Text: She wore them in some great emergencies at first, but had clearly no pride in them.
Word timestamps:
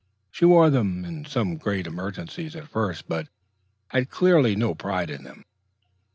She 0.31 0.45
wore 0.45 0.71
them 0.71 1.05
in 1.05 1.25
some 1.25 1.57
great 1.57 1.85
emergencies 1.85 2.55
at 2.55 2.67
first, 2.67 3.07
but 3.07 3.27
had 3.89 4.09
clearly 4.09 4.55
no 4.55 4.73
pride 4.73 5.11
in 5.11 5.23
them. 5.25 5.45